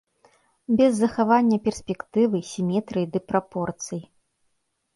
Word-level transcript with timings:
Без 0.79 0.91
захавання 1.01 1.59
перспектывы, 1.67 2.37
сіметрыі 2.53 3.07
ды 3.13 3.19
прапорцый. 3.33 4.01